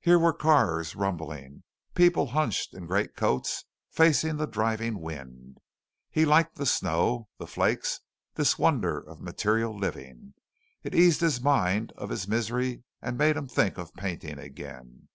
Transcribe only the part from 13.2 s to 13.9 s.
him think